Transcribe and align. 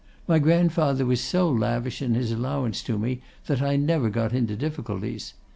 My 0.27 0.39
grandfather 0.39 1.05
was 1.05 1.21
so 1.21 1.47
lavish 1.47 2.01
in 2.01 2.15
his 2.15 2.31
allowance 2.31 2.81
to 2.85 2.97
me 2.97 3.21
that 3.45 3.61
I 3.61 3.75
never 3.75 4.09
got 4.09 4.33
into 4.33 4.55
difficulties. 4.55 5.35